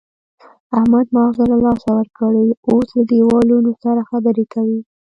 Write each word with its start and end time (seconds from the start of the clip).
احمد 0.77 1.05
ماغزه 1.15 1.43
له 1.51 1.57
لاسه 1.65 1.89
ورکړي، 1.97 2.45
اوس 2.69 2.87
له 2.97 3.03
دېوالونو 3.11 3.71
سره 3.83 4.07
خبرې 4.09 4.45
کوي. 4.53 4.79